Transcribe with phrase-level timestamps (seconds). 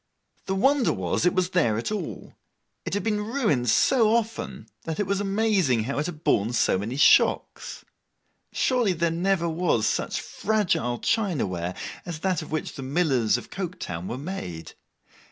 [0.47, 2.33] The wonder was, it was there at all.
[2.85, 6.79] It had been ruined so often, that it was amazing how it had borne so
[6.79, 7.85] many shocks.
[8.51, 13.51] Surely there never was such fragile china ware as that of which the millers of
[13.51, 14.73] Coketown were made.